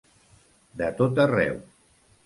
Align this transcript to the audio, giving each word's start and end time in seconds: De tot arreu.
De 0.81 0.89
tot 1.03 1.23
arreu. 1.27 1.65